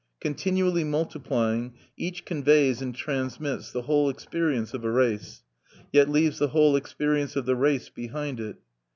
[0.19, 5.43] Continually multiplying, each conveys and transmits the whole experience of a race;
[5.91, 8.55] yet leaves the whole experience of the race behind it.